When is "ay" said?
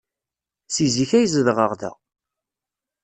1.17-1.25